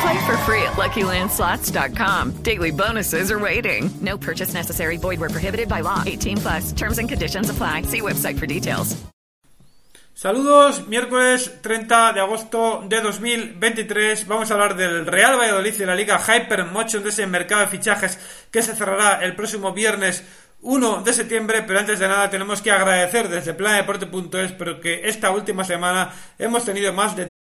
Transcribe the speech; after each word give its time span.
Play 0.00 0.26
for 0.26 0.36
free 0.38 0.62
at 0.62 0.76
LuckyLandSlots.com. 0.76 2.42
Daily 2.42 2.70
bonuses 2.70 3.30
are 3.30 3.38
waiting. 3.38 3.90
No 4.00 4.16
purchase 4.16 4.54
necessary. 4.54 4.96
Void 4.96 5.20
were 5.20 5.28
prohibited 5.28 5.68
by 5.68 5.80
law. 5.82 6.02
18 6.06 6.38
plus. 6.38 6.72
Terms 6.72 6.98
and 6.98 7.08
conditions 7.08 7.50
apply. 7.50 7.82
See 7.82 8.00
website 8.00 8.38
for 8.38 8.46
details. 8.46 8.96
Saludos, 10.14 10.86
miércoles 10.86 11.62
30 11.62 12.12
de 12.12 12.20
agosto 12.20 12.84
de 12.86 13.00
2023. 13.00 14.26
Vamos 14.26 14.50
a 14.50 14.54
hablar 14.54 14.76
del 14.76 15.06
Real 15.06 15.38
Valladolid 15.38 15.80
y 15.80 15.86
la 15.86 15.94
Liga 15.94 16.18
Hypermotion 16.18 17.02
de 17.02 17.08
ese 17.08 17.26
mercado 17.26 17.62
de 17.62 17.68
fichajes 17.68 18.18
que 18.50 18.60
se 18.62 18.76
cerrará 18.76 19.24
el 19.24 19.34
próximo 19.34 19.72
viernes 19.72 20.22
1 20.60 21.02
de 21.04 21.12
septiembre, 21.14 21.64
pero 21.66 21.78
antes 21.78 21.98
de 21.98 22.06
nada 22.06 22.28
tenemos 22.28 22.60
que 22.60 22.70
agradecer 22.70 23.30
desde 23.30 23.54
planedeporte.es 23.54 24.52
porque 24.52 25.08
esta 25.08 25.30
última 25.30 25.64
semana 25.64 26.12
hemos 26.38 26.66
tenido 26.66 26.92
más 26.92 27.16
de 27.16 27.29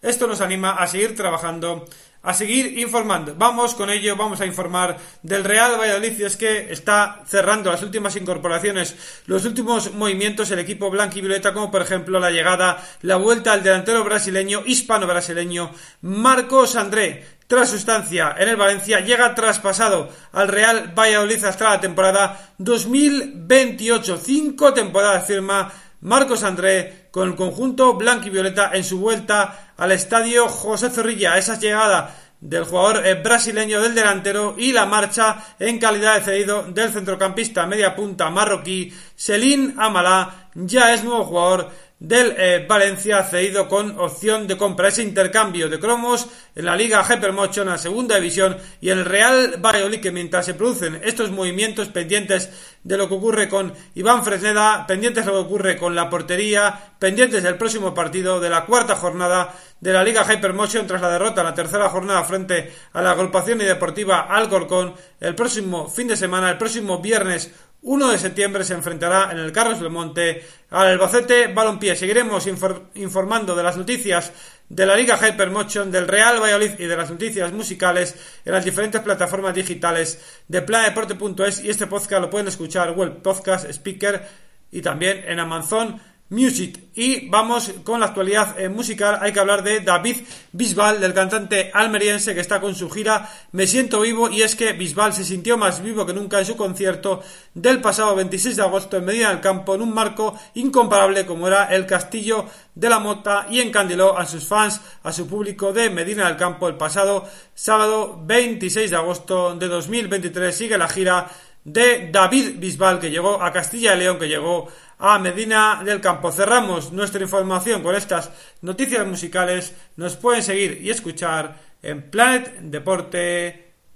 Esto 0.00 0.26
nos 0.26 0.40
anima 0.40 0.72
a 0.72 0.86
seguir 0.86 1.16
trabajando 1.16 1.86
a 2.22 2.34
seguir 2.34 2.78
informando. 2.78 3.34
Vamos 3.36 3.74
con 3.74 3.90
ello, 3.90 4.16
vamos 4.16 4.40
a 4.40 4.46
informar 4.46 4.98
del 5.22 5.44
Real 5.44 5.78
Valladolid 5.78 6.20
es 6.22 6.36
que 6.36 6.72
está 6.72 7.22
cerrando 7.26 7.70
las 7.70 7.82
últimas 7.82 8.16
incorporaciones, 8.16 8.96
los 9.26 9.44
últimos 9.44 9.94
movimientos 9.94 10.50
el 10.50 10.58
equipo 10.58 10.90
blanco 10.90 11.18
y 11.18 11.20
violeta, 11.22 11.54
como 11.54 11.70
por 11.70 11.82
ejemplo 11.82 12.18
la 12.18 12.30
llegada, 12.30 12.84
la 13.02 13.16
vuelta 13.16 13.52
al 13.52 13.62
delantero 13.62 14.04
brasileño, 14.04 14.62
hispano-brasileño, 14.66 15.72
Marcos 16.02 16.76
André. 16.76 17.38
Tras 17.46 17.70
su 17.70 17.76
estancia 17.76 18.34
en 18.38 18.48
el 18.48 18.56
Valencia, 18.56 19.00
llega 19.00 19.34
traspasado 19.34 20.10
al 20.32 20.48
Real 20.48 20.92
Valladolid 20.94 21.42
hasta 21.44 21.70
la 21.70 21.80
temporada 21.80 22.52
2028. 22.58 24.18
Cinco 24.18 24.74
temporadas 24.74 25.26
firma 25.26 25.72
Marcos 26.00 26.42
André 26.42 27.07
con 27.10 27.28
el 27.28 27.36
conjunto 27.36 27.94
blanco 27.94 28.26
y 28.26 28.30
violeta 28.30 28.70
en 28.74 28.84
su 28.84 28.98
vuelta 28.98 29.72
al 29.76 29.92
estadio 29.92 30.48
José 30.48 30.90
Zorrilla. 30.90 31.38
Esa 31.38 31.58
llegada 31.58 32.14
del 32.40 32.64
jugador 32.64 33.04
eh, 33.04 33.14
brasileño 33.14 33.80
del 33.80 33.94
delantero 33.94 34.54
y 34.56 34.72
la 34.72 34.86
marcha 34.86 35.56
en 35.58 35.78
calidad 35.78 36.16
de 36.16 36.24
cedido 36.24 36.62
del 36.62 36.92
centrocampista 36.92 37.66
media 37.66 37.96
punta 37.96 38.30
marroquí 38.30 38.92
Selin 39.16 39.74
Amalá 39.76 40.48
ya 40.54 40.94
es 40.94 41.02
nuevo 41.02 41.24
jugador 41.24 41.70
del 42.00 42.34
eh, 42.36 42.64
Valencia 42.68 43.24
cedido 43.24 43.68
con 43.68 43.98
opción 43.98 44.46
de 44.46 44.56
compra. 44.56 44.88
Ese 44.88 45.02
intercambio 45.02 45.68
de 45.68 45.80
cromos 45.80 46.28
en 46.54 46.64
la 46.64 46.76
Liga 46.76 47.04
Hypermotion, 47.04 47.66
en 47.66 47.72
la 47.72 47.78
segunda 47.78 48.16
división 48.16 48.56
y 48.80 48.90
el 48.90 49.04
Real 49.04 49.56
Valladolid, 49.60 50.00
que 50.00 50.12
mientras 50.12 50.46
se 50.46 50.54
producen 50.54 51.00
estos 51.04 51.30
movimientos 51.30 51.88
pendientes 51.88 52.50
de 52.84 52.96
lo 52.96 53.08
que 53.08 53.14
ocurre 53.14 53.48
con 53.48 53.72
Iván 53.94 54.24
Fresneda, 54.24 54.86
pendientes 54.86 55.24
de 55.24 55.32
lo 55.32 55.38
que 55.38 55.46
ocurre 55.46 55.76
con 55.76 55.94
la 55.94 56.08
portería, 56.08 56.92
pendientes 56.98 57.42
del 57.42 57.56
próximo 57.56 57.92
partido 57.92 58.38
de 58.40 58.50
la 58.50 58.64
cuarta 58.64 58.94
jornada 58.94 59.54
de 59.80 59.92
la 59.92 60.02
Liga 60.02 60.24
Hypermotion 60.24 60.86
tras 60.86 61.00
la 61.00 61.10
derrota 61.10 61.40
en 61.40 61.46
la 61.46 61.54
tercera 61.54 61.88
jornada 61.88 62.24
frente 62.24 62.72
a 62.92 63.02
la 63.02 63.12
agrupación 63.12 63.60
y 63.60 63.64
deportiva 63.64 64.26
Alcorcón 64.28 64.94
el 65.20 65.34
próximo 65.34 65.88
fin 65.88 66.08
de 66.08 66.16
semana, 66.16 66.50
el 66.50 66.58
próximo 66.58 66.98
viernes 66.98 67.52
1 67.88 68.08
de 68.08 68.18
septiembre 68.18 68.64
se 68.64 68.74
enfrentará 68.74 69.30
en 69.32 69.38
el 69.38 69.50
Carlos 69.50 69.80
Belmonte 69.80 70.44
al 70.68 70.88
Albacete 70.88 71.46
Balompié. 71.54 71.96
Seguiremos 71.96 72.46
informando 72.46 73.56
de 73.56 73.62
las 73.62 73.78
noticias 73.78 74.30
de 74.68 74.84
la 74.84 74.94
Liga 74.94 75.16
Hypermotion, 75.16 75.90
del 75.90 76.06
Real 76.06 76.38
Valladolid 76.38 76.72
y 76.78 76.84
de 76.84 76.96
las 76.98 77.10
noticias 77.10 77.50
musicales 77.50 78.14
en 78.44 78.52
las 78.52 78.62
diferentes 78.62 79.00
plataformas 79.00 79.54
digitales 79.54 80.22
de 80.48 80.60
planedeporte.es 80.60 81.64
y 81.64 81.70
este 81.70 81.86
podcast 81.86 82.20
lo 82.20 82.28
pueden 82.28 82.48
escuchar 82.48 82.92
web 82.92 83.22
podcast, 83.22 83.64
speaker 83.70 84.22
y 84.70 84.82
también 84.82 85.24
en 85.26 85.40
Amazon 85.40 85.98
Music. 86.30 86.78
Y 86.94 87.28
vamos 87.28 87.72
con 87.84 88.00
la 88.00 88.06
actualidad 88.06 88.60
eh, 88.60 88.68
musical. 88.68 89.18
Hay 89.22 89.32
que 89.32 89.40
hablar 89.40 89.62
de 89.62 89.80
David 89.80 90.16
Bisbal, 90.52 91.00
del 91.00 91.14
cantante 91.14 91.70
almeriense 91.72 92.34
que 92.34 92.40
está 92.40 92.60
con 92.60 92.74
su 92.74 92.90
gira 92.90 93.30
Me 93.52 93.66
siento 93.66 94.00
vivo. 94.00 94.28
Y 94.28 94.42
es 94.42 94.54
que 94.54 94.74
Bisbal 94.74 95.14
se 95.14 95.24
sintió 95.24 95.56
más 95.56 95.82
vivo 95.82 96.04
que 96.04 96.12
nunca 96.12 96.38
en 96.38 96.44
su 96.44 96.56
concierto 96.56 97.22
del 97.54 97.80
pasado 97.80 98.14
26 98.16 98.56
de 98.56 98.62
agosto 98.62 98.96
en 98.98 99.06
Medina 99.06 99.30
del 99.30 99.40
Campo, 99.40 99.74
en 99.74 99.82
un 99.82 99.94
marco 99.94 100.38
incomparable 100.54 101.24
como 101.24 101.48
era 101.48 101.64
el 101.74 101.86
Castillo 101.86 102.44
de 102.74 102.88
la 102.90 102.98
Mota, 102.98 103.46
y 103.50 103.60
encandiló 103.60 104.18
a 104.18 104.26
sus 104.26 104.46
fans, 104.46 104.80
a 105.02 105.12
su 105.12 105.26
público 105.26 105.72
de 105.72 105.88
Medina 105.88 106.26
del 106.26 106.36
Campo 106.36 106.68
el 106.68 106.76
pasado 106.76 107.26
sábado 107.54 108.20
26 108.24 108.90
de 108.90 108.96
agosto 108.96 109.54
de 109.54 109.66
2023. 109.66 110.54
Sigue 110.54 110.76
la 110.76 110.88
gira 110.88 111.26
de 111.72 112.10
David 112.10 112.58
Bisbal, 112.58 112.98
que 112.98 113.10
llegó 113.10 113.42
a 113.42 113.52
Castilla 113.52 113.94
y 113.94 113.98
León, 113.98 114.18
que 114.18 114.28
llegó 114.28 114.68
a 114.98 115.18
Medina 115.18 115.82
del 115.84 116.00
Campo. 116.00 116.32
Cerramos 116.32 116.92
nuestra 116.92 117.22
información 117.22 117.82
con 117.82 117.94
estas 117.94 118.30
noticias 118.62 119.06
musicales. 119.06 119.74
Nos 119.96 120.16
pueden 120.16 120.42
seguir 120.42 120.80
y 120.82 120.90
escuchar 120.90 121.56
en 121.82 122.10